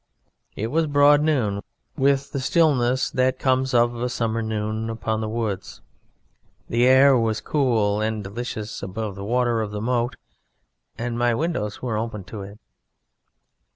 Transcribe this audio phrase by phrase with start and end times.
[0.55, 1.61] It was broad noon,
[1.95, 5.81] with the stillness that comes of a summer noon upon the woods;
[6.67, 10.15] the air was cool and delicious above the water of the moat,
[10.97, 12.57] and my windows were open to it.